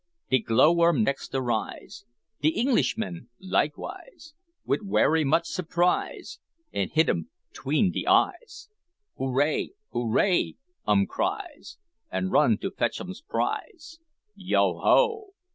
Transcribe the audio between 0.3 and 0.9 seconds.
De glow